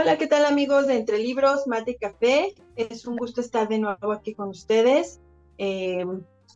[0.00, 2.54] Hola, ¿qué tal amigos de Entre Libros, Mate y Café?
[2.74, 5.20] Es un gusto estar de nuevo aquí con ustedes.
[5.58, 6.06] Eh,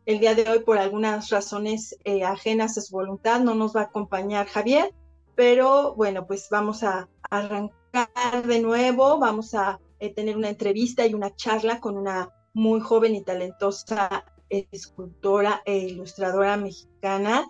[0.06, 3.82] el día de hoy, por algunas razones eh, ajenas a su voluntad, no nos va
[3.82, 4.94] a acompañar Javier,
[5.34, 11.12] pero bueno, pues vamos a arrancar de nuevo, vamos a eh, tener una entrevista y
[11.12, 17.46] una charla con una muy joven y talentosa escultora e ilustradora mexicana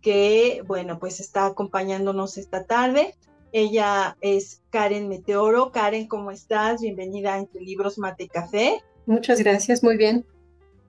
[0.00, 3.14] que, bueno, pues está acompañándonos esta tarde.
[3.56, 5.70] Ella es Karen Meteoro.
[5.70, 6.80] Karen, ¿cómo estás?
[6.80, 8.82] Bienvenida a Entre Libros Mate Café.
[9.06, 10.26] Muchas gracias, muy bien.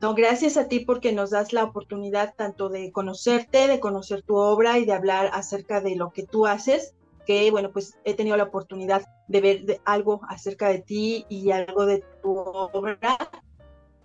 [0.02, 4.38] No, gracias a ti porque nos das la oportunidad tanto de conocerte, de conocer tu
[4.38, 6.96] obra y de hablar acerca de lo que tú haces,
[7.28, 11.86] que bueno, pues he tenido la oportunidad de ver algo acerca de ti y algo
[11.86, 13.30] de tu obra.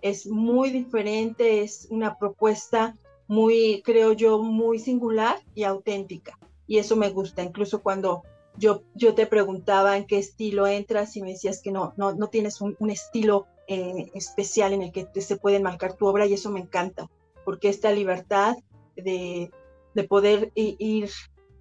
[0.03, 2.95] Es muy diferente, es una propuesta
[3.27, 6.37] muy, creo yo, muy singular y auténtica.
[6.67, 8.21] Y eso me gusta, incluso cuando
[8.57, 12.27] yo, yo te preguntaba en qué estilo entras y me decías que no, no, no
[12.27, 16.51] tienes un, estilo eh, especial en el que se puede marcar tu obra y eso
[16.51, 17.09] me encanta,
[17.45, 18.57] porque esta libertad
[18.95, 19.51] de,
[19.93, 21.09] de poder ir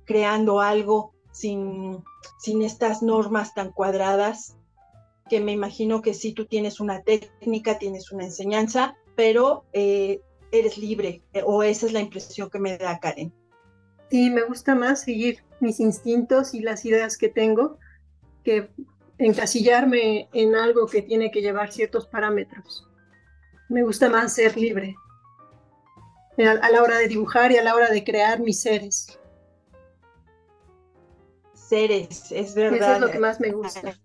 [0.05, 2.03] creando algo sin,
[2.39, 4.57] sin estas normas tan cuadradas,
[5.29, 10.77] que me imagino que sí tú tienes una técnica, tienes una enseñanza, pero eh, eres
[10.77, 13.33] libre, eh, o esa es la impresión que me da Karen.
[14.11, 17.79] Sí, me gusta más seguir mis instintos y las ideas que tengo
[18.45, 18.71] que
[19.19, 22.89] encasillarme en algo que tiene que llevar ciertos parámetros.
[23.69, 24.97] Me gusta más ser libre
[26.39, 29.19] a la hora de dibujar y a la hora de crear mis seres.
[31.55, 32.79] Seres, es verdad.
[32.79, 33.97] Eso es lo que más me gusta.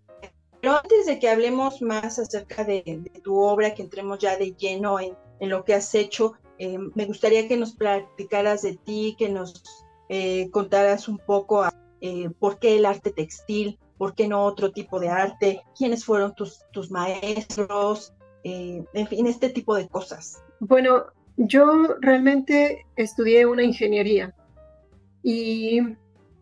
[0.61, 4.99] Pero antes de que hablemos más acerca de, tu obra, que entremos ya de lleno
[4.99, 9.84] en, lo que has hecho, eh, me gustaría que nos platicaras de ti, que nos
[10.09, 11.65] eh, contaras un poco
[12.01, 16.35] eh, por qué el arte textil, por qué no otro tipo de arte, quiénes fueron
[16.35, 18.13] tus, tus maestros,
[18.43, 20.43] eh, en fin, este tipo de cosas.
[20.59, 21.05] Bueno,
[21.37, 24.35] yo realmente estudié una ingeniería
[25.23, 25.81] y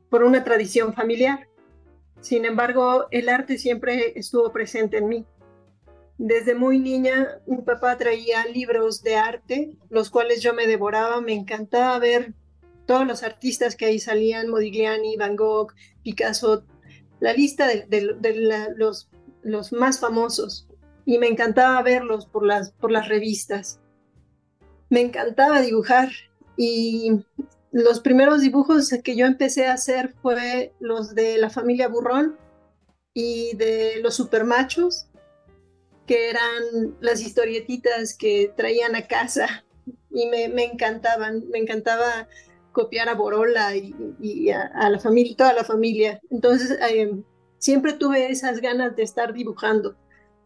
[0.10, 1.48] por una tradición familiar.
[2.20, 5.26] Sin embargo, el arte siempre estuvo presente en mí.
[6.18, 11.34] Desde muy niña, mi papá traía libros de arte, los cuales yo me devoraba, me
[11.34, 12.34] encantaba ver
[12.86, 15.74] todos los artistas que ahí salían, Modigliani, Van Gogh,
[16.04, 16.66] Picasso,
[17.20, 18.18] la lista de,
[18.76, 19.10] los,
[19.42, 20.68] los, más famosos.
[21.06, 23.80] Y me encantaba verlos por las, por las revistas.
[24.90, 26.10] Me encantaba dibujar
[26.58, 27.24] y
[27.72, 32.38] los primeros dibujos que yo empecé a hacer fue los de la familia Burrón
[33.14, 35.08] y de los supermachos,
[36.06, 39.64] que eran las historietitas que traían a casa
[40.12, 42.28] y me, me encantaban, me encantaba
[42.74, 46.20] copiar a Borola y, a, la familia, toda la familia.
[46.30, 47.16] Entonces, eh,
[47.60, 49.96] siempre tuve esas ganas de estar dibujando.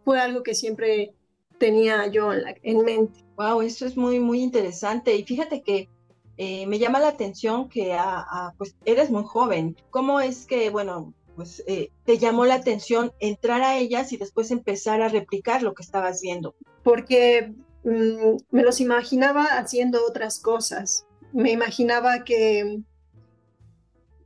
[0.05, 1.15] Fue algo que siempre
[1.57, 3.25] tenía yo en, mente.
[3.35, 5.15] Wow, eso es muy, muy interesante.
[5.15, 5.89] Y fíjate que
[6.37, 7.97] eh, me llama la atención que
[8.57, 9.75] pues eres muy joven.
[9.89, 14.51] ¿Cómo es que, bueno, pues eh, te llamó la atención entrar a ellas y después
[14.51, 16.55] empezar a replicar lo que estabas viendo?
[16.83, 22.79] Porque mm, me los imaginaba haciendo otras cosas me imaginaba que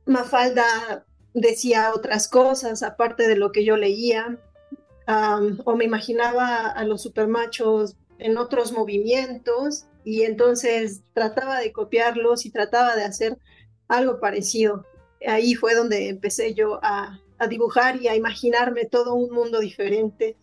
[0.06, 1.04] Mafalda
[1.34, 4.38] decía otras cosas aparte de lo que yo leía,
[5.64, 12.50] o me imaginaba a los supermachos en otros movimientos y entonces trataba de copiarlos y
[12.50, 13.38] trataba de hacer
[13.88, 14.86] algo parecido.
[15.26, 17.18] Ahí fue donde empecé yo a,
[17.48, 20.36] dibujar y a imaginarme todo un mundo diferente,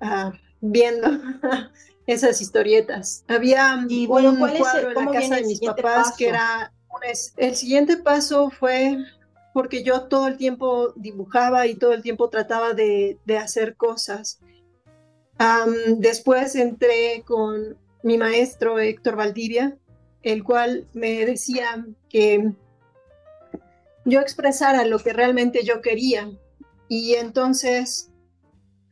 [0.00, 0.32] ah,
[0.62, 1.06] viendo
[2.06, 3.24] esas historietas.
[3.28, 4.06] Había un
[4.36, 6.72] cuadro en la casa de mis papás que era
[7.36, 8.98] el siguiente paso fue
[9.52, 14.40] porque yo todo el tiempo dibujaba y todo el tiempo trataba de, hacer cosas.
[15.98, 19.76] después entré con mi maestro Héctor Valdivia,
[20.22, 22.52] el cual me decía que
[24.04, 26.30] yo expresara lo que realmente yo quería.
[26.88, 28.10] Y entonces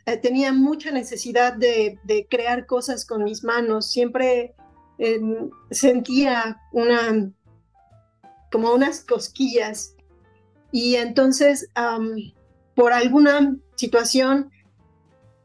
[0.06, 3.90] eh, tenía mucha necesidad de, crear cosas con mis manos.
[3.90, 4.54] Siempre
[4.98, 7.30] em, sentía una,
[8.50, 9.94] como unas cosquillas.
[10.70, 11.68] Y entonces,
[12.74, 14.50] por alguna situación,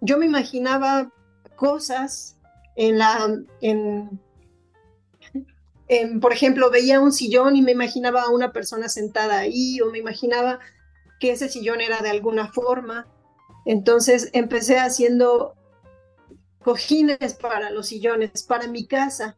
[0.02, 1.12] yo me imaginaba
[1.56, 2.38] cosas
[2.76, 3.28] en la,
[3.62, 4.22] en,
[6.22, 10.00] por ejemplo, veía un sillón y me imaginaba a una persona sentada ahí o me
[10.00, 10.60] imaginaba
[11.20, 13.08] que ese sillón era de alguna forma.
[13.68, 15.54] Entonces empecé haciendo
[16.64, 19.36] cojines para los sillones, para mi casa.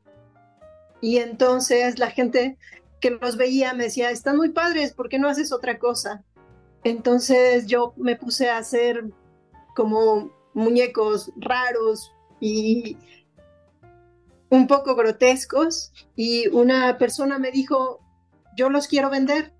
[1.01, 2.59] Y entonces la gente
[3.01, 6.23] que los veía me decía, están muy padres, ¿por qué no haces otra cosa?
[6.83, 9.03] Entonces yo me puse a hacer
[9.75, 12.97] como muñecos raros y
[14.51, 17.99] un poco grotescos y una persona me dijo,
[18.55, 19.53] yo los quiero vender,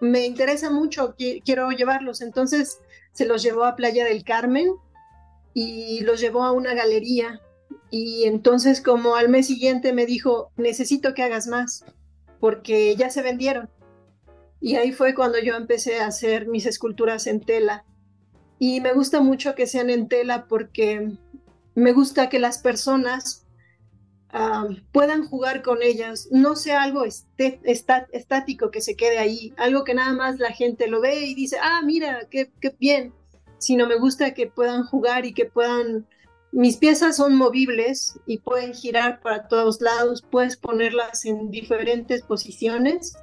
[0.00, 1.14] me interesa mucho,
[1.44, 2.22] quiero llevarlos.
[2.22, 2.80] Entonces
[3.18, 4.76] se los llevó a Playa del Carmen
[5.52, 7.40] y los llevó a una galería.
[7.90, 11.84] Y entonces como al mes siguiente me dijo, necesito que hagas más,
[12.38, 13.68] porque ya se vendieron.
[14.60, 17.84] Y ahí fue cuando yo empecé a hacer mis esculturas en tela.
[18.60, 21.10] Y me gusta mucho que sean en tela porque
[21.74, 23.47] me gusta que las personas
[24.30, 29.94] ah, puedan jugar con ellas, no sea algo estático que se quede ahí, algo que
[29.94, 33.12] nada más la gente lo ve y dice, ah, mira, qué, qué bien,
[33.58, 36.06] sino me gusta que puedan jugar y que puedan,
[36.52, 43.16] mis piezas son movibles y pueden girar para todos lados, puedes ponerlas en diferentes posiciones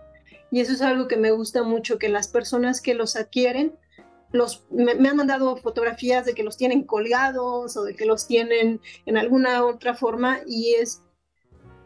[0.51, 3.73] y eso es algo que me gusta mucho, que las personas que los adquieren,
[4.35, 8.81] los, me, han mandado fotografías de que los tienen colgados o de que los tienen
[9.05, 11.01] en alguna otra forma y es,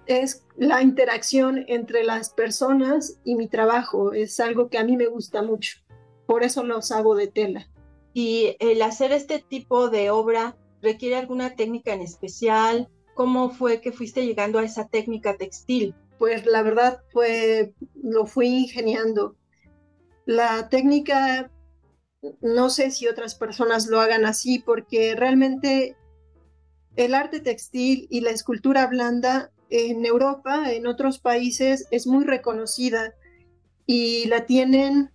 [0.06, 5.08] es la interacción entre las personas y mi trabajo, es algo que a mí me
[5.08, 5.78] gusta mucho,
[6.26, 7.70] por eso los hago de tela.
[8.14, 12.90] Y el hacer este tipo de obra requiere alguna técnica en especial.
[13.14, 15.96] ¿Cómo fue que fuiste llegando a esa técnica textil?
[16.18, 19.36] Pues la verdad fue, lo fui ingeniando.
[20.26, 21.52] La técnica,
[22.42, 25.96] no sé si otras personas lo hagan así, porque realmente
[26.96, 33.14] el arte textil y la escultura blanda en Europa, en otros países, es muy reconocida
[33.86, 35.12] y la tienen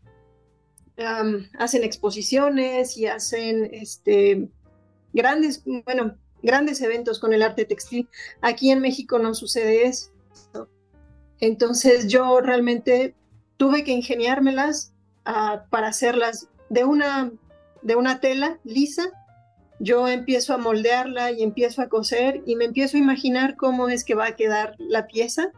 [1.58, 4.48] hacen exposiciones y hacen este,
[5.12, 8.08] grandes, bueno, grandes eventos con el arte textil.
[8.40, 10.10] Aquí en México no sucede eso.
[11.40, 13.14] Entonces yo realmente
[13.56, 14.92] tuve que ingeniármelas
[15.24, 17.32] ah, para hacerlas de una,
[17.82, 19.11] de una tela lisa.
[19.81, 24.05] Yo empiezo a moldearla y empiezo a coser y me empiezo a imaginar cómo es
[24.05, 25.52] que va a quedar la pieza.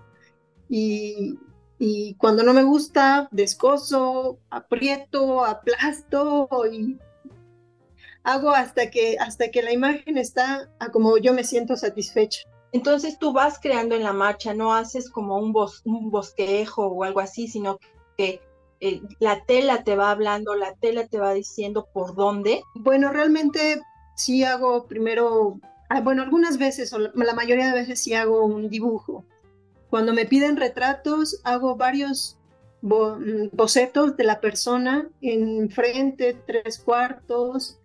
[0.69, 1.39] Y,
[1.79, 6.99] y cuando no me gusta, descoso, aprieto, aplasto y
[8.25, 12.41] hago hasta que, hasta que la imagen está como yo me siento satisfecha.
[12.73, 15.55] Entonces tú vas creando en la marcha, no haces como un,
[15.85, 17.79] un bosquejo o algo así, sino
[18.19, 18.41] que
[18.81, 22.63] eh, la tela te va hablando, la tela te va diciendo por dónde.
[22.75, 23.81] Bueno, realmente
[24.17, 28.69] sí hago primero, ah, bueno, algunas veces, o la mayoría de veces sí hago un
[28.69, 29.25] dibujo
[29.91, 32.37] cuando me piden retratos, hago varios
[32.83, 37.79] mm, bocetos de la persona en frente, tres cuartos,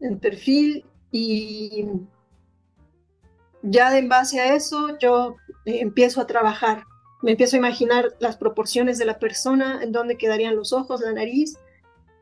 [0.00, 1.86] en perfil y
[3.62, 6.84] ya en base a eso yo empiezo a trabajar.
[7.22, 11.12] Me empiezo a imaginar las proporciones de la persona, en dónde quedarían los ojos, la
[11.12, 11.58] nariz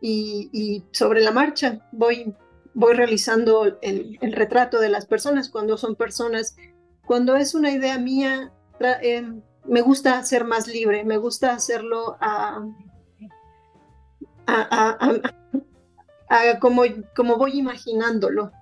[0.00, 2.34] y, sobre la marcha voy,
[2.74, 6.56] voy realizando el, el retrato de las personas cuando son personas.
[7.06, 12.64] Cuando es una idea mía, Em, me gusta ser más libre, me gusta hacerlo a,
[16.60, 16.82] como,
[17.14, 18.52] como voy imaginándolo.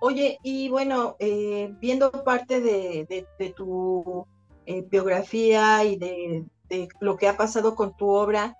[0.00, 3.26] oye, y bueno, eh, viendo parte de,
[3.56, 4.26] tu
[4.66, 6.46] eh, biografía y de,
[7.00, 8.56] lo que ha pasado con tu obra,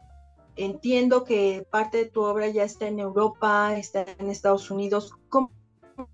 [0.56, 5.12] entiendo que parte de tu obra ya está en Europa, está en Estados Unidos.
[5.28, 5.50] ¿Cómo,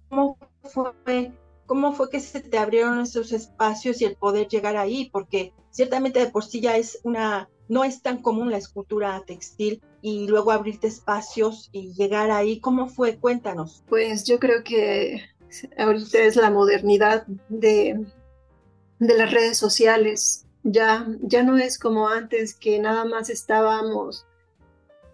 [0.08, 1.32] cómo fue
[1.70, 5.08] ¿Cómo fue que se te abrieron esos espacios y el poder llegar ahí?
[5.12, 9.80] Porque ciertamente de por sí ya es una, no es tan común la escultura textil
[10.02, 12.58] y luego abrirte espacios y llegar ahí.
[12.58, 13.18] ¿Cómo fue?
[13.18, 13.84] Cuéntanos.
[13.88, 15.22] Pues yo creo que
[15.78, 18.04] ahorita es la modernidad de,
[19.00, 20.46] de las redes sociales.
[20.62, 24.26] Ya, ya no es como antes que nada más estábamos,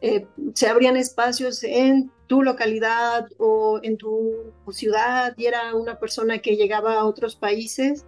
[0.01, 6.41] eh, se abrían espacios en tu localidad o en tu ciudad y era una persona
[6.41, 8.05] que llegaba a otros países,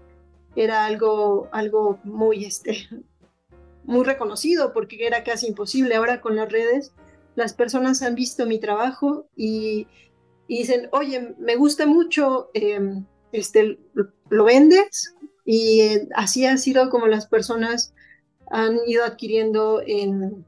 [0.57, 2.89] era algo, algo muy, este,
[3.85, 5.95] muy reconocido porque era casi imposible.
[5.95, 6.93] Ahora con las redes,
[7.37, 9.87] las personas han visto mi trabajo y,
[10.49, 13.79] dicen, oye, me gusta mucho, em, este,
[14.29, 15.15] ¿lo vendes?
[15.51, 17.95] Y eh, así ha sido como las personas
[18.51, 20.45] han ido adquiriendo en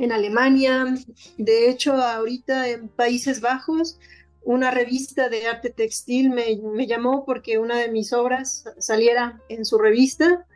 [0.00, 0.94] en Alemania,
[1.36, 3.98] de hecho ahorita en Países Bajos
[4.42, 9.66] una revista de arte textil me, me, llamó porque una de mis obras saliera en
[9.66, 10.46] su revista,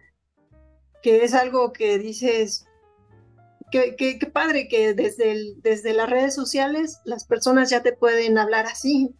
[1.02, 2.64] que es algo que dices,
[3.70, 8.38] que, que, padre que desde, el, desde las redes sociales las personas ya te pueden
[8.38, 9.14] hablar así,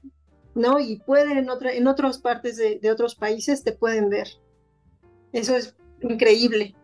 [0.55, 0.81] ¿no?
[0.81, 4.29] Y pueden en, otra, en otras partes de, de otros países te pueden ver.
[5.35, 6.77] Eso es increíble.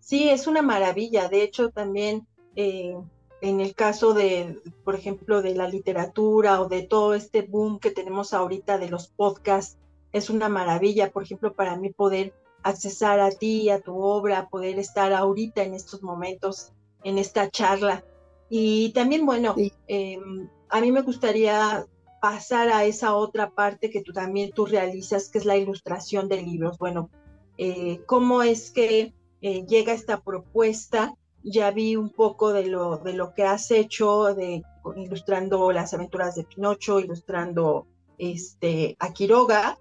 [0.00, 1.28] Sí, es una maravilla.
[1.28, 2.26] De hecho, también
[2.56, 2.96] eh,
[3.42, 7.90] en el caso de, por ejemplo, de la literatura o de todo este boom que
[7.90, 9.76] tenemos ahorita de los podcasts,
[10.12, 14.78] es una maravilla, por ejemplo, para mí poder accesar a ti, a tu obra, poder
[14.78, 16.72] estar ahorita en estos momentos,
[17.04, 18.02] en esta charla.
[18.48, 19.54] Y también, bueno,
[19.88, 21.86] em, a mí me gustaría
[22.20, 26.42] pasar a esa otra parte que tú también tú realizas, que es la ilustración de
[26.42, 26.78] libros.
[26.78, 27.10] Bueno,
[27.56, 31.14] eh, ¿cómo es que eh, llega esta propuesta?
[31.42, 34.62] Ya vi un poco de lo, de lo que has hecho, de
[34.96, 37.86] ilustrando las aventuras de Pinocho, ilustrando
[38.18, 39.78] este, a Quiroga,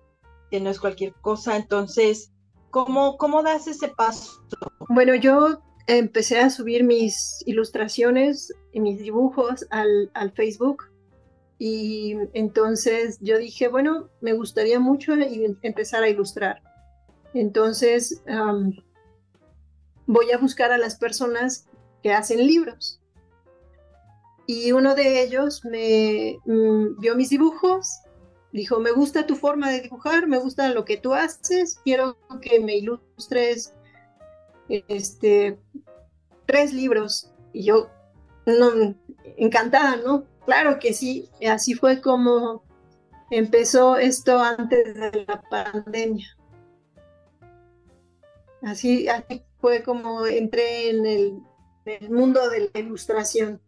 [0.52, 1.56] que no es cualquier cosa.
[1.56, 2.32] Entonces,
[2.70, 4.42] ¿cómo, cómo das ese paso?
[4.90, 10.84] Bueno, yo empecé a subir mis ilustraciones y mis dibujos al, al Facebook
[11.60, 15.14] y entonces yo dije, bueno, me gustaría mucho
[15.62, 16.62] empezar a ilustrar.
[17.34, 18.22] Entonces
[20.06, 21.68] voy a buscar a las personas
[22.04, 23.02] que hacen libros.
[24.46, 28.00] Y uno de ellos me mm, vio mis dibujos,
[28.54, 32.62] dijo, me gusta tu forma de dibujar, me gusta lo que tú haces, quiero que
[32.62, 33.74] me ilustres
[34.70, 35.60] este,
[36.46, 37.30] tres libros.
[37.52, 37.90] Y yo,
[38.46, 38.96] no,
[39.36, 40.24] encantada, ¿no?
[40.48, 42.64] Claro que sí, así fue como
[43.30, 46.26] empezó esto antes de la pandemia.
[48.62, 49.08] Así,
[49.60, 53.62] fue como entré en el, mundo de la ilustración.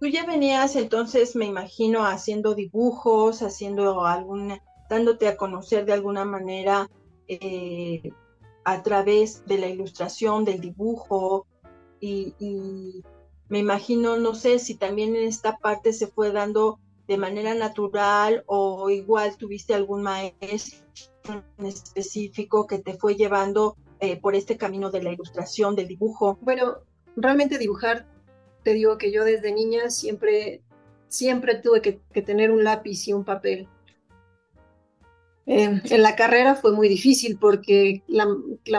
[0.00, 6.24] Tú ya venías entonces, me imagino, haciendo dibujos, haciendo alguna, dándote a conocer de alguna
[6.24, 6.88] manera
[7.28, 8.14] eh,
[8.64, 11.46] a través de la ilustración, del dibujo,
[12.00, 13.02] y,
[13.48, 18.44] me imagino, no sé si también en esta parte se fue dando de manera natural
[18.46, 20.84] o igual tuviste algún maestro
[21.58, 26.38] en específico que te fue llevando eh, por este camino de la ilustración, del dibujo.
[26.40, 26.78] Bueno,
[27.16, 28.06] realmente dibujar,
[28.62, 30.62] te digo que yo desde niña siempre,
[31.08, 33.68] siempre tuve que tener un lápiz y un papel.
[35.46, 38.26] Eh, en la carrera fue muy difícil porque la,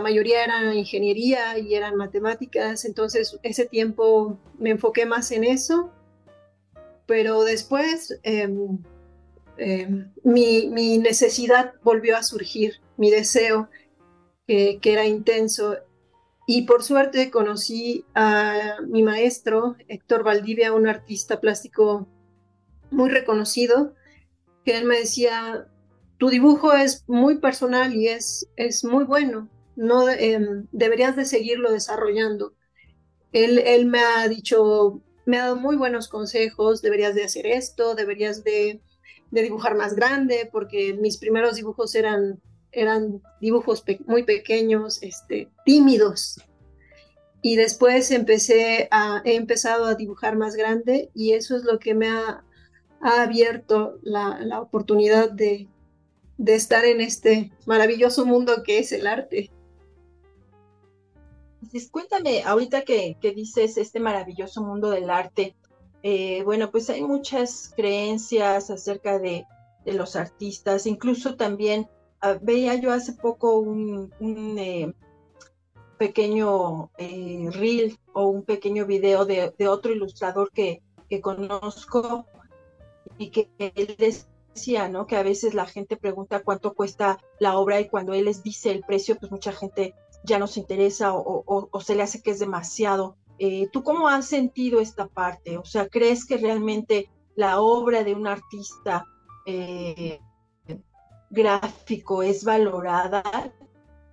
[0.02, 5.92] mayoría era ingeniería y eran matemáticas, entonces ese tiempo me enfoqué más en eso,
[7.06, 8.80] pero después em,
[9.58, 13.70] em, mi, necesidad volvió a surgir, mi deseo,
[14.48, 15.76] que era intenso,
[16.48, 22.08] y por suerte conocí a mi maestro, Héctor Valdivia, un artista plástico
[22.92, 23.96] muy reconocido,
[24.64, 25.68] que él me decía,
[26.18, 31.72] tu dibujo es muy personal y es, es muy bueno, no em, deberías de seguirlo
[31.72, 32.54] desarrollando.
[33.32, 37.96] Él, él, me ha dicho, me ha dado muy buenos consejos, deberías de hacer esto,
[37.96, 38.82] deberías de,
[39.32, 42.42] de dibujar más grande, porque mis primeros dibujos eran,
[42.72, 46.40] eran dibujos muy pequeños, este, tímidos.
[47.42, 51.94] Y después empecé a, he empezado a dibujar más grande y eso es lo que
[51.94, 52.44] me ha,
[53.02, 55.68] ha abierto la, la oportunidad de,
[56.38, 59.52] de estar en este maravilloso mundo que es el arte.
[61.72, 65.56] Pues cuéntame, ahorita que, dices este maravilloso mundo del arte,
[66.04, 69.46] eh, bueno, pues hay muchas creencias acerca de,
[69.86, 71.88] los artistas, incluso también
[72.20, 74.12] ah, veía yo hace poco un,
[74.58, 74.92] eh,
[76.00, 82.26] pequeño eh, reel o un pequeño video de, otro ilustrador que, que conozco
[83.20, 84.26] y que él decía,
[84.90, 85.06] ¿no?
[85.06, 88.72] Que a veces la gente pregunta cuánto cuesta la obra y cuando él les dice
[88.72, 89.94] el precio, pues mucha gente
[90.24, 93.18] ya no se interesa o, se le hace que es demasiado.
[93.38, 95.58] Eh, ¿Tú cómo has sentido esta parte?
[95.58, 99.06] O sea, ¿crees que realmente la obra de un artista
[99.46, 100.20] eh,
[101.30, 103.24] gráfico es valorada?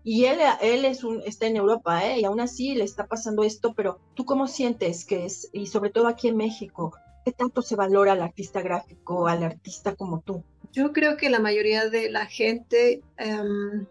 [0.04, 2.20] Y él, él es un, está en Europa, ¿eh?
[2.20, 5.90] Y aún así le está pasando esto, pero ¿tú cómo sientes que es, y sobre
[5.90, 6.92] todo aquí en México,
[7.24, 10.42] ¿Qué tanto se valora al artista gráfico, al artista como tú?
[10.72, 13.86] Yo creo que la mayoría de la gente em,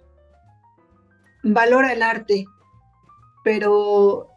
[1.43, 2.45] valora el arte,
[3.43, 4.29] pero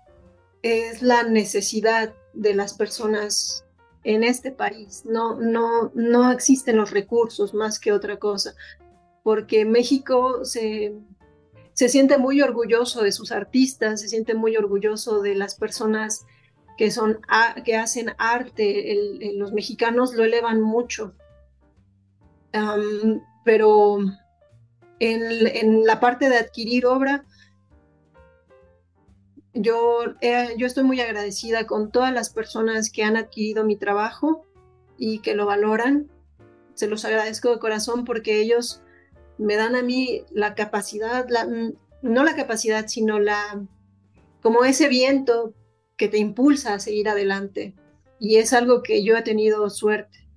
[0.63, 3.65] es la necesidad de las personas
[4.05, 5.05] en este país.
[5.05, 8.55] No, no, no existen los recursos más que otra cosa,
[9.23, 10.95] porque México se,
[11.73, 16.27] se siente muy orgulloso de sus artistas, se siente muy orgulloso de las personas
[16.77, 17.21] que, son,
[17.65, 18.97] que hacen arte,
[19.35, 21.15] los mexicanos lo elevan mucho.
[23.45, 23.99] pero
[24.99, 27.25] en, la parte de adquirir obra,
[29.53, 29.99] yo,
[30.57, 34.45] yo estoy muy agradecida con todas las personas que han adquirido mi trabajo
[34.99, 36.11] y que lo valoran.
[36.75, 38.83] Se los agradezco de corazón porque ellos
[39.39, 41.47] me dan a mí la capacidad, la,
[42.03, 43.65] no la capacidad, sino la,
[44.43, 45.55] como ese viento
[45.97, 47.75] que te impulsa a seguir adelante.
[48.19, 50.29] Y es algo que yo he tenido suerte.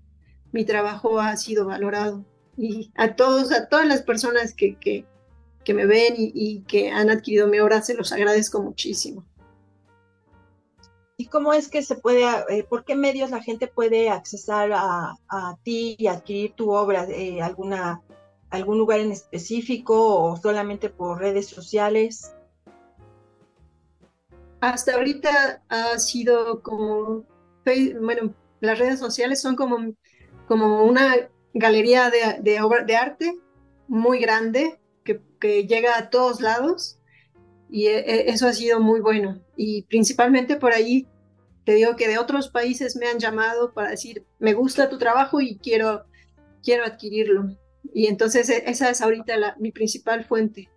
[0.52, 2.26] Mi trabajo ha sido valorado.
[2.58, 5.06] Y a todos, a todas las personas que, que,
[5.64, 9.26] que me ven y, que han adquirido mi obra, se los agradezco muchísimo.
[11.18, 15.16] ¿Y cómo es que se puede, eh, por qué medios la gente puede accesar a,
[15.30, 17.06] a ti y adquirir tu obra?
[17.10, 18.02] Eh, ¿Alguna,
[18.50, 22.34] ¿Algún lugar en específico o solamente por redes sociales?
[24.60, 27.26] Hasta ahorita ha sido como,
[28.02, 29.94] bueno, las redes sociales son como,
[30.48, 31.16] como una
[31.54, 33.38] galería de, de, de arte
[33.88, 37.00] muy grande que, que, llega a todos lados
[37.70, 39.40] y e, e, eso ha sido muy bueno.
[39.56, 41.08] Y principalmente por ahí
[41.64, 45.42] te digo que de otros países me han llamado para decir, me gusta tu trabajo
[45.42, 46.06] y quiero,
[46.64, 47.56] quiero adquirirlo.
[47.94, 50.70] Y entonces e, esa es ahorita mi principal fuente.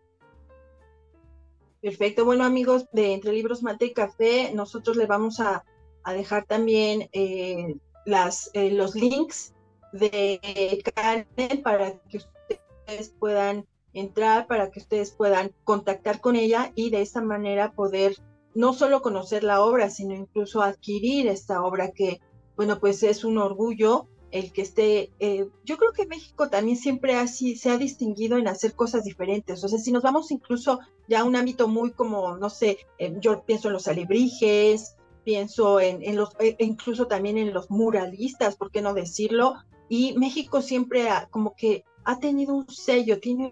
[1.83, 2.25] Perfecto.
[2.27, 5.65] Bueno, amigos de Entre Libros Mate y Café, nosotros le vamos a,
[6.07, 9.55] dejar también eh, las, eh, los links
[9.93, 16.91] de Karen para que ustedes puedan entrar, para que ustedes puedan contactar con ella y
[16.91, 18.17] de esta manera poder
[18.55, 22.21] no solo conocer la obra, sino incluso adquirir esta obra que,
[22.57, 27.17] bueno, pues es un orgullo el que esté, eh, yo creo que México también siempre
[27.17, 29.63] así se ha distinguido en hacer cosas diferentes.
[29.65, 33.17] O sea, si nos vamos incluso ya a un ámbito muy como, no sé, eh,
[33.21, 38.71] yo pienso en los alebrijes, pienso en, los, e incluso también en los muralistas, ¿por
[38.71, 39.55] qué no decirlo?
[39.89, 43.51] Y México siempre ha, como que ha tenido un sello, tiene,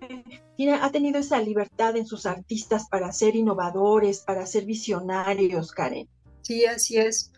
[0.57, 6.09] tiene, ha tenido esa libertad en sus artistas para ser innovadores, para ser visionarios, Karen.
[6.43, 7.33] Sí, así es.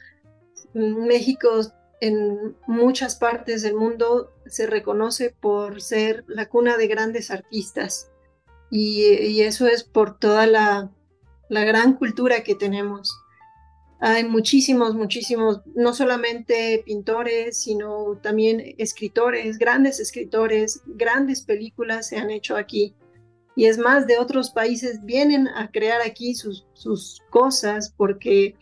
[0.72, 1.48] México
[2.00, 8.10] en muchas partes del mundo se reconoce por ser la cuna de grandes artistas
[8.70, 10.90] y, eso es por toda la,
[11.48, 13.12] gran cultura que tenemos.
[14.00, 22.30] Hay muchísimos, muchísimos, no solamente pintores, sino también escritores, grandes escritores, grandes películas se han
[22.30, 22.94] hecho aquí.
[23.56, 26.64] Y es más, de otros países vienen a crear aquí sus,
[27.28, 28.54] cosas porque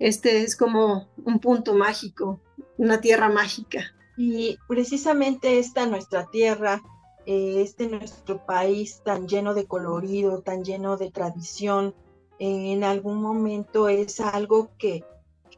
[0.00, 2.40] este es como un punto mágico
[2.80, 3.92] una tierra mágica.
[4.16, 6.82] Y precisamente esta nuestra tierra,
[7.26, 11.94] eh, este nuestro país tan lleno de colorido, tan lleno de tradición,
[12.38, 15.04] en algún momento es algo que,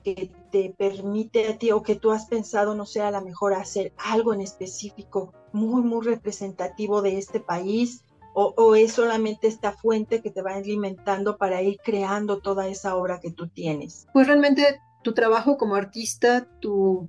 [0.03, 3.93] que te permite a ti o que tú has pensado, no sea la mejor hacer
[3.99, 8.03] algo en específico muy, muy representativo de este país,
[8.35, 12.97] o, o, es solamente esta fuente que te va alimentando para ir creando toda esa
[12.97, 14.09] obra que tú tienes?
[14.13, 17.09] Pues realmente tu trabajo como artista, tu,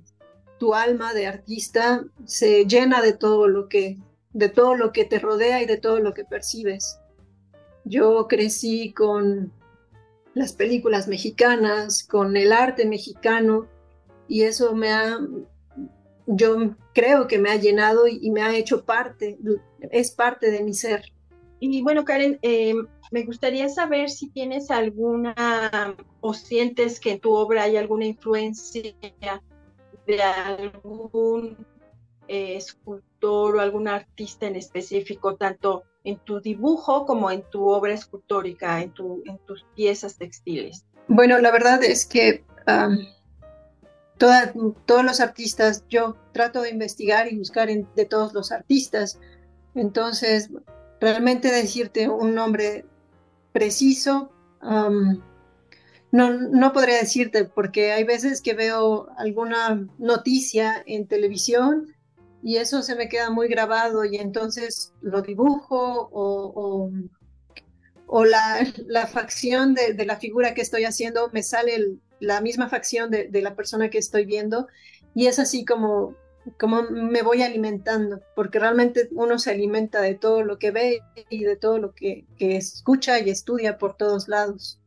[0.58, 3.98] tu alma de artista se llena de todo lo que
[4.32, 6.98] de todo lo que te rodea y de todo lo que percibes.
[7.84, 9.52] Yo crecí con
[10.34, 13.68] las películas mexicanas, con el arte mexicano
[14.26, 15.20] y eso me ha
[16.26, 19.38] yo creo que me ha llenado y, me ha hecho parte,
[19.90, 21.12] es parte de mi ser.
[21.60, 22.74] Y bueno, Karen, eh,
[23.10, 28.94] me gustaría saber si tienes alguna o sientes que en tu obra hay alguna influencia
[30.06, 31.66] de algún
[32.28, 37.92] eh, escultor o algún artista en específico, tanto en tu dibujo como en tu obra
[37.92, 40.84] escultórica, en, tu, en tus piezas textiles.
[41.08, 42.44] Bueno, la verdad es que
[44.16, 49.18] todos los artistas, yo trato de investigar y buscar de todos los artistas.
[49.74, 50.50] Entonces,
[51.00, 52.84] realmente decirte un nombre
[53.54, 61.94] preciso, no, no podría decirte, porque hay veces que veo alguna noticia en televisión
[62.42, 66.90] y eso se me queda muy grabado y entonces lo dibujo o,
[68.06, 73.08] o, la, la, facción de, la figura que estoy haciendo me sale la misma facción
[73.10, 74.66] de, de, la persona que estoy viendo
[75.14, 76.16] y es así como
[76.58, 81.44] cómo me voy alimentando, porque realmente uno se alimenta de todo lo que ve y
[81.44, 84.80] de todo lo que, escucha y estudia por todos lados.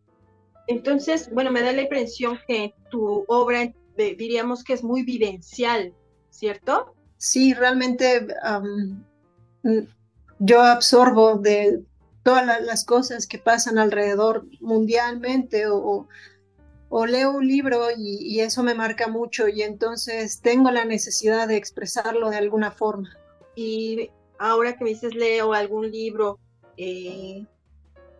[0.67, 5.93] Entonces, bueno, me da la impresión que tu obra diríamos que es muy vivencial,
[6.29, 6.93] ¿cierto?
[7.17, 8.27] Sí, realmente
[10.39, 11.83] yo absorbo de
[12.23, 16.07] todas las cosas que pasan alrededor mundialmente o,
[16.89, 21.57] o leo un libro y, eso me marca mucho y entonces tengo la necesidad de
[21.57, 23.09] expresarlo de alguna forma.
[23.55, 26.39] Y ahora que me dices leo algún libro,
[26.77, 27.45] eh,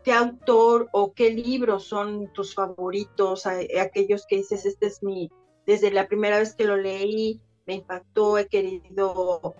[0.04, 3.46] ¿qué autor o qué libros son tus favoritos?
[3.46, 5.32] aquellos que dices, este es mi,
[5.66, 9.56] desde la primera vez que lo leí, me impactó, he querido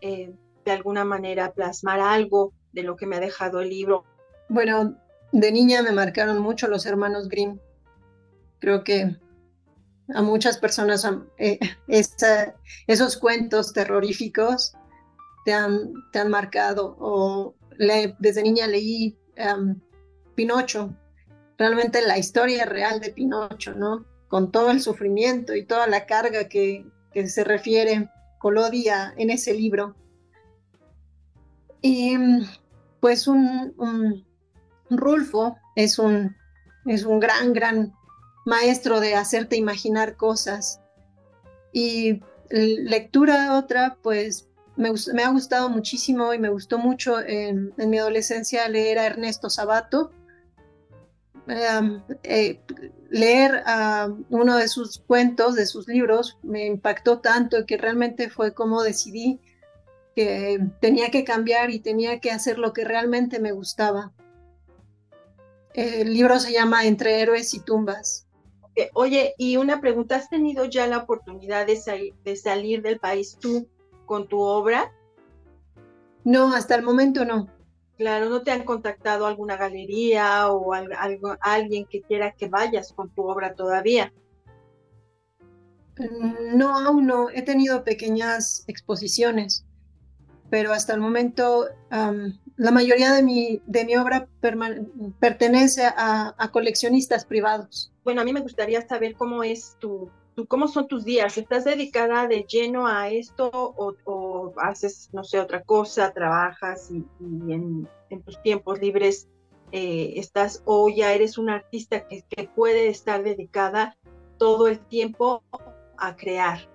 [0.00, 0.32] eh,
[0.64, 4.04] de alguna manera plasmar algo de lo que me ha dejado el libro.
[4.48, 4.96] Bueno,
[5.32, 7.58] de niña me marcaron mucho los hermanos Grimm
[8.60, 9.16] Creo que
[10.14, 11.58] a muchas personas eh,
[12.86, 14.74] esos cuentos terroríficos
[15.44, 16.96] te han, te han marcado.
[16.98, 17.54] O
[18.18, 19.16] desde niña leí
[20.34, 20.94] Pinocho,
[21.58, 24.04] realmente la historia real de Pinocho, ¿no?
[24.28, 26.86] Con todo el sufrimiento y toda la carga que,
[27.26, 29.96] se refiere Colodia en ese libro.
[31.82, 32.16] Y
[33.00, 34.24] pues un, un
[34.90, 36.36] Rulfo es un,
[36.86, 37.92] es un gran, gran
[38.44, 40.80] maestro de hacerte imaginar cosas.
[41.72, 44.88] Y lectura otra, pues me,
[45.22, 50.12] ha gustado muchísimo y me gustó mucho en, mi adolescencia leer a Ernesto Sabato.
[52.22, 52.60] Eh,
[53.10, 53.62] leer
[54.28, 59.40] uno de sus cuentos, de sus libros, me impactó tanto que realmente fue como decidí
[60.14, 64.12] que tenía que cambiar y tenía que hacer lo que realmente me gustaba.
[65.72, 68.26] El libro se llama Entre héroes y tumbas
[68.94, 73.68] oye, y una pregunta, ¿has tenido ya la oportunidad de, de salir del país tú
[74.06, 74.92] con tu obra?
[76.24, 77.48] No, hasta el momento no.
[77.96, 83.10] Claro, ¿no te han contactado alguna galería o algo, alguien que quiera que vayas con
[83.10, 84.12] tu obra todavía?
[85.98, 87.28] Mm, no, aún no.
[87.28, 89.66] He tenido pequeñas exposiciones,
[90.48, 94.28] pero hasta el momento la mayoría de mi, de mi obra
[95.18, 97.89] pertenece a, coleccionistas privados.
[98.04, 100.10] Bueno, a mí me gustaría saber cómo es tu,
[100.48, 101.36] cómo son tus días.
[101.36, 107.04] ¿Estás dedicada de lleno a esto o, haces, no sé, otra cosa, trabajas y,
[107.52, 107.88] en,
[108.24, 109.28] tus tiempos libres
[109.72, 113.96] eh, estás o ya eres una artista que, que puede estar dedicada
[114.38, 115.42] todo el tiempo
[115.96, 116.68] a crear?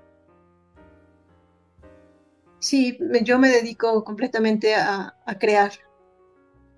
[2.65, 5.71] Sí, yo me dedico completamente a, crear.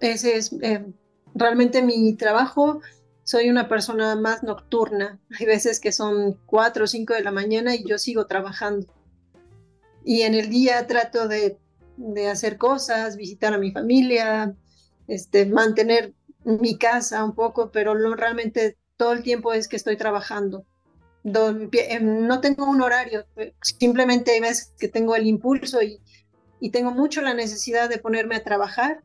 [0.01, 0.85] Ese es eh,
[1.33, 2.81] realmente mi trabajo.
[3.27, 5.19] Soy una persona más nocturna.
[5.37, 8.87] Hay veces que son cuatro o cinco de la mañana y yo sigo trabajando.
[10.05, 11.57] Y en el día trato de,
[12.31, 14.55] hacer cosas, visitar a mi familia,
[15.09, 16.13] este, mantener
[16.45, 20.65] mi casa un poco, pero realmente todo el tiempo es que estoy trabajando.
[21.25, 23.25] Em, no tengo un horario,
[23.61, 25.99] simplemente hay veces que tengo el impulso y,
[26.71, 29.01] tengo mucho la necesidad de ponerme a trabajar,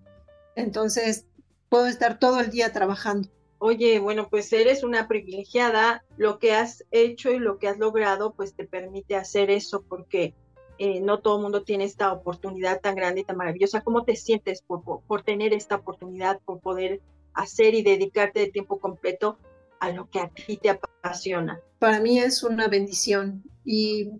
[0.54, 1.26] entonces
[1.68, 3.28] puedo estar todo el día trabajando.
[3.64, 8.33] Oye, bueno, pues eres una privilegiada, lo que has hecho y lo que has logrado,
[8.35, 10.35] pues te permite hacer eso, porque
[10.79, 13.83] eh, no todo el mundo tiene esta oportunidad tan grande y tan maravillosa.
[13.83, 17.03] ¿Cómo te sientes por, por tener esta oportunidad, por poder
[17.35, 19.38] hacer y dedicarte de tiempo completo
[19.79, 21.61] a lo que a ti te apasiona?
[21.79, 24.11] Para mí es una bendición y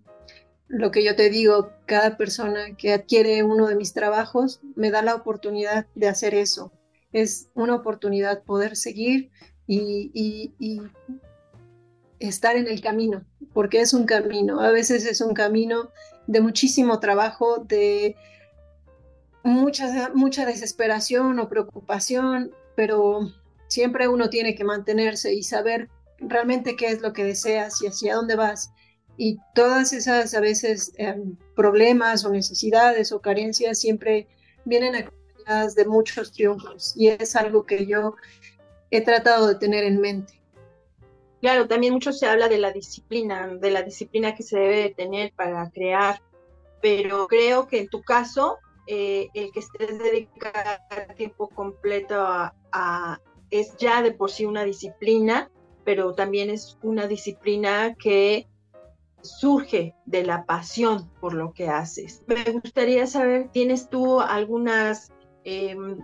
[0.69, 5.03] lo que yo te digo, cada persona que adquiere uno de mis trabajos me da
[5.03, 6.71] la oportunidad de hacer eso.
[7.13, 9.31] Es una oportunidad poder seguir
[9.67, 10.51] y,
[12.19, 14.61] estar en el camino, porque es un camino.
[14.61, 15.91] A veces es un camino
[16.29, 18.15] de muchísimo trabajo, de
[19.43, 23.33] mucha, mucha desesperación o preocupación, pero
[23.67, 28.15] siempre uno tiene que mantenerse y saber realmente qué es lo que deseas y hacia
[28.15, 28.71] dónde vas.
[29.17, 34.29] Y todas esas a veces em, problemas o necesidades o carencias siempre
[34.65, 34.95] vienen
[35.75, 38.17] de muchos triunfos y es algo que yo
[38.91, 40.41] he tratado de tener en mente.
[41.41, 45.33] Claro, también mucho se habla de la disciplina, de la disciplina que se debe tener
[45.33, 46.23] para crear,
[46.81, 50.81] pero creo que en tu caso, eh, el que estés dedicado
[51.17, 55.51] tiempo completo a, es ya de por sí una disciplina,
[55.85, 58.47] pero también es una disciplina que
[59.21, 62.23] surge de la pasión por lo que haces.
[62.27, 65.13] Me gustaría saber, ¿tienes tú algunas
[65.45, 65.99] em,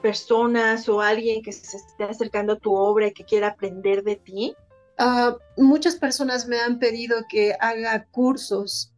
[0.00, 4.16] personas o alguien que se esté acercando a tu obra y que quiera aprender de
[4.16, 4.56] ti?
[4.96, 8.92] Ah, muchas personas me han pedido que haga cursos.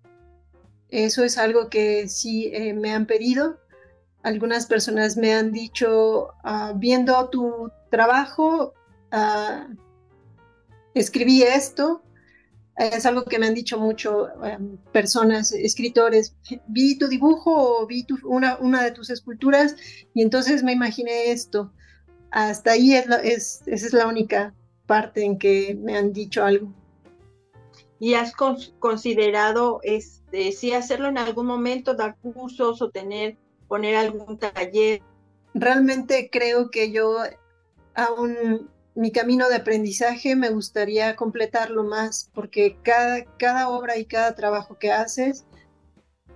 [0.88, 3.59] Eso es algo que sí eh, me han pedido.
[4.23, 8.75] Algunas personas me han dicho, ah, viendo tu trabajo,
[9.12, 9.69] ah,
[10.95, 12.03] escribí esto.
[12.76, 16.35] Es algo que me han dicho mucho em, personas, escritores.
[16.68, 19.76] Vi tu dibujo o vi una, una, de tus esculturas
[20.14, 21.72] y entonces me imaginé esto.
[22.30, 24.54] Hasta ahí es, es esa es la única
[24.87, 26.72] parte en que me han dicho algo.
[28.00, 33.37] ¿Y has considerado este, si hacerlo en algún momento, dar cursos o tener,
[33.68, 35.02] poner algún taller?
[35.52, 37.18] Realmente creo que yo
[37.94, 44.34] aún mi camino de aprendizaje me gustaría completarlo más porque cada, cada obra y cada
[44.34, 45.46] trabajo que haces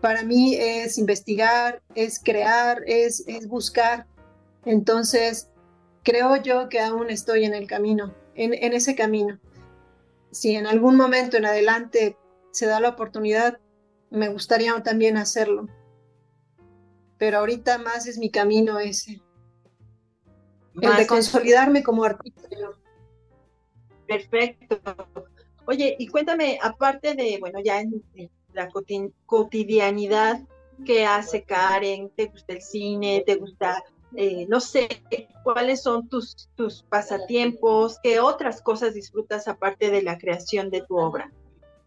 [0.00, 4.06] para mí es investigar, es crear, es, es buscar.
[4.64, 5.50] Entonces,
[6.04, 9.38] creo yo que aún estoy en el camino, en, en ese camino.
[10.30, 12.16] Si en algún momento en adelante
[12.50, 13.60] se da la oportunidad,
[14.08, 15.68] me gustaría también hacerlo.
[17.18, 19.20] Pero ahorita más es mi camino ese.
[20.80, 22.42] El de consolidarme como artista.
[24.06, 24.80] Perfecto.
[25.66, 28.02] Oye, y cuéntame, aparte de, bueno, ya en,
[28.52, 28.68] la
[29.26, 30.40] cotidianidad
[30.84, 33.22] que hace Karen, ¿te gusta el cine?
[33.26, 33.82] ¿Te gusta,
[34.16, 35.02] eh, no sé,
[35.42, 37.98] cuáles son tus, tus pasatiempos?
[38.02, 41.32] ¿Qué otras cosas disfrutas aparte de la creación de tu obra?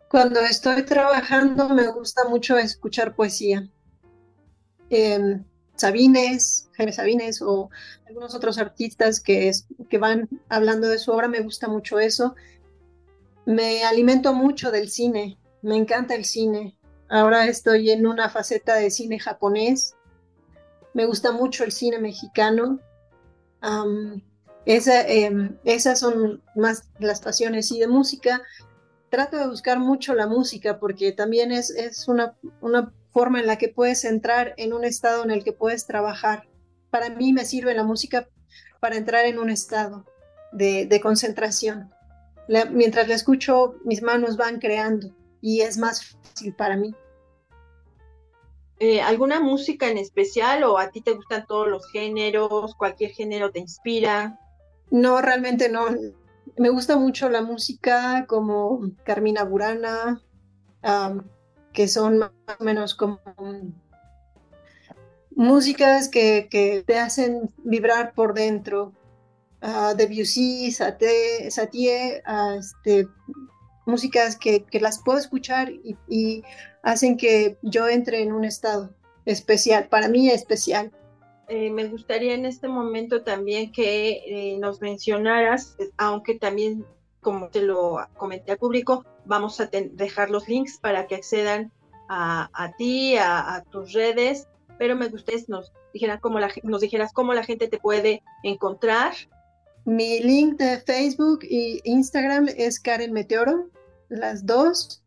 [0.10, 3.69] Cuando estoy trabajando me gusta mucho escuchar poesía.
[4.89, 5.43] Em,
[5.77, 7.69] Sabines, Jaime Sabines o
[8.07, 9.51] algunos otros artistas que,
[9.99, 12.35] van hablando de su obra, me gusta mucho eso.
[13.45, 16.77] Me alimento mucho del cine, me encanta el cine.
[17.09, 19.95] Ahora estoy en una faceta de cine japonés.
[20.93, 22.79] Me gusta mucho el cine mexicano.
[24.65, 27.71] Em, esas son más las pasiones.
[27.71, 28.41] Y de música,
[29.09, 34.06] trato de buscar mucho la música porque también es, una forma en la que puedes
[34.06, 36.47] entrar en un estado en el que puedes trabajar.
[36.91, 38.30] Para mí me sirve la música
[38.80, 40.06] para entrar en un estado
[40.51, 41.91] de, concentración.
[42.73, 46.93] mientras la escucho, mis manos van creando y es más fácil para mí.
[48.80, 52.75] Eh, ¿Alguna música en especial o a ti te gustan todos los géneros?
[52.75, 54.39] ¿Cualquier género te inspira?
[54.91, 55.88] No, realmente no.
[56.56, 60.21] Me gusta mucho la música como Carmina Burana,
[61.77, 63.19] que son más o menos como
[65.35, 68.93] músicas que, te hacen vibrar por dentro.
[69.61, 72.23] Uh, Debussy, Satie, Satie
[72.57, 73.07] este,
[73.85, 75.71] músicas que, las puedo escuchar
[76.07, 76.43] y,
[76.81, 78.89] hacen que yo entre en un estado
[79.25, 80.91] especial, para mí especial.
[81.47, 86.87] Eh, me gustaría en este momento también que eh, nos mencionaras, aunque también,
[87.21, 91.71] como te lo comenté al público, vamos a dejar los links para que accedan
[92.09, 94.47] a, ti, a, tus redes,
[94.79, 99.13] pero me gustaría nos, dijeran cómo la, nos dijeras cómo la gente te puede encontrar.
[99.85, 103.69] Mi link de Facebook y Instagram es Karen Meteoro
[104.09, 105.03] las dos.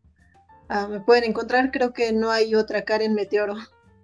[0.69, 3.55] Ah, me pueden encontrar, creo que no hay otra Karen Meteoro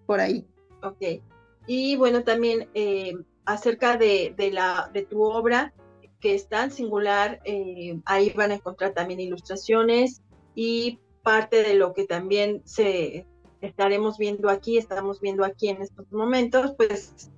[0.06, 0.46] por ahí.
[0.84, 1.22] Ok.
[1.66, 3.14] Y bueno, también eh,
[3.46, 5.74] acerca de, la, de tu obra,
[6.20, 10.22] que es tan singular, eh, ahí van a encontrar también ilustraciones
[10.56, 13.26] y parte de lo que también se
[13.62, 17.32] estaremos viendo aquí, estamos viendo aquí en estos momentos, pues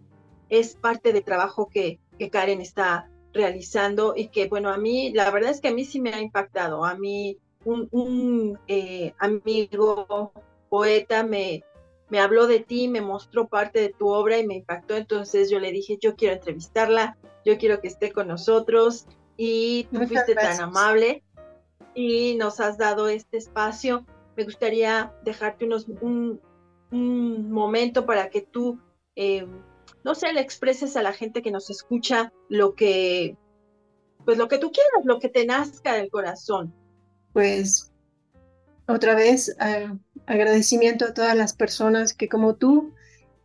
[0.50, 5.30] es parte del trabajo que, que Karen está realizando y que bueno, a mí, la
[5.32, 10.32] verdad es que a mí sí me ha impactado, a mí un, eh, amigo
[10.70, 11.64] poeta me,
[12.10, 14.96] me habló de ti, me mostró parte de tu obra y me impactó.
[14.96, 20.00] Entonces yo le dije, yo quiero entrevistarla, yo quiero que esté con nosotros y tú
[20.08, 21.24] fuiste tan amable
[21.94, 24.06] y nos has dado este espacio.
[24.36, 26.42] Me gustaría dejarte unos, un,
[26.92, 28.80] momento para que tú,
[29.16, 29.46] eh,
[30.04, 33.38] no sé, le expreses a la gente que nos escucha lo que,
[34.26, 36.74] pues lo que tú quieras, lo que te nazca del corazón
[37.34, 37.92] pues
[38.88, 39.56] otra vez
[40.30, 42.94] agradecimiento a todas las personas que como tú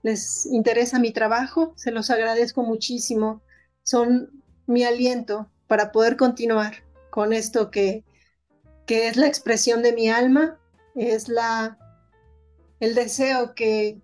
[0.02, 3.42] les interesa mi trabajo, se los agradezco muchísimo,
[3.82, 8.04] son mi aliento para poder continuar con esto que,
[8.84, 10.60] que es la expresión de mi alma,
[10.94, 11.78] es la
[12.80, 14.02] el deseo que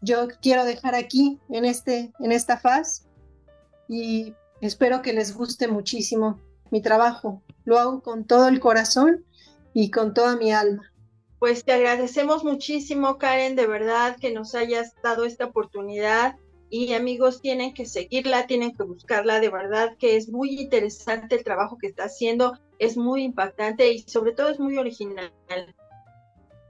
[0.00, 3.06] yo quiero dejar aquí en este en esta faz
[3.86, 7.42] y espero que les guste muchísimo mi trabajo.
[7.64, 9.26] Lo hago con todo el corazón
[9.74, 10.93] y con toda mi alma.
[11.44, 16.36] Pues te agradecemos muchísimo, Karen, de verdad que nos hayas dado esta oportunidad.
[16.70, 21.44] Y amigos, tienen que seguirla, tienen que buscarla, de verdad que es muy interesante el
[21.44, 25.34] trabajo que está haciendo, es muy impactante y sobre todo es muy original.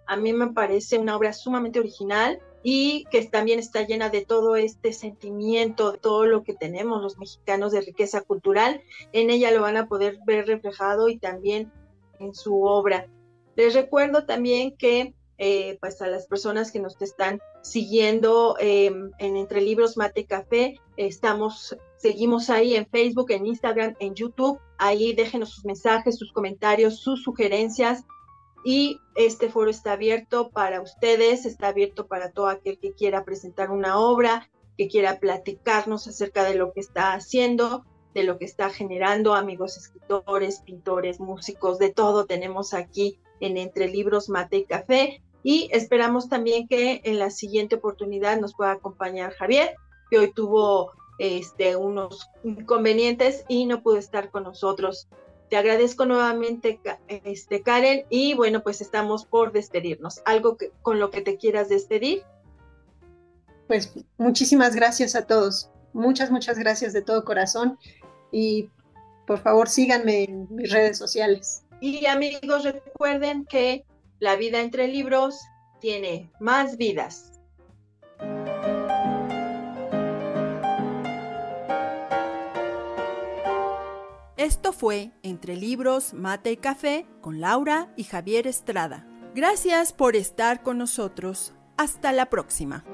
[0.09, 4.57] A mí me parece una obra sumamente original y que también está llena de todo
[4.57, 8.83] este sentimiento, de todo lo que tenemos los mexicanos de riqueza cultural.
[9.13, 11.71] En ella lo van a poder ver reflejado y también
[12.19, 13.07] en su obra.
[13.57, 19.37] Les recuerdo también que eh, pues a las personas que nos están siguiendo em, en
[19.37, 20.79] Entre Libros Mate Café.
[20.97, 24.61] Estamos, seguimos ahí en Facebook, en Instagram, en YouTube.
[24.79, 28.05] Ahí déjenos sus mensajes, sus comentarios, sus sugerencias.
[28.65, 33.71] Y este foro está abierto para ustedes, está abierto para todo aquel que quiera presentar
[33.71, 37.85] una obra, que quiera platicarnos acerca de lo que está haciendo,
[38.15, 43.89] de lo que está generando, amigos escritores, pintores, músicos, de todo tenemos aquí en Entre
[43.89, 45.23] Libros, Mate y Café.
[45.43, 49.75] Y esperamos también que en la siguiente oportunidad nos pueda acompañar Javier,
[50.11, 55.09] que hoy tuvo este, unos inconvenientes y no pudo estar con nosotros.
[55.51, 60.23] Te agradezco nuevamente, este, Karen, y bueno, pues estamos por despedirnos.
[60.25, 62.23] ¿Algo que, con lo que te quieras despedir?
[63.67, 65.71] Pues muchísimas gracias a todos.
[65.93, 67.79] Muchas, muchas gracias de todo corazón.
[68.35, 68.69] Y
[69.29, 71.65] por favor síganme en mis redes sociales.
[71.81, 73.85] Y amigos, recuerden que
[74.19, 75.39] la vida entre libros
[75.81, 77.31] tiene más vidas.
[84.37, 89.07] Esto fue Entre Libros, Mate y Café con Laura y Javier Estrada.
[89.35, 91.55] Gracias por estar con nosotros.
[91.77, 92.85] Hasta la próxima.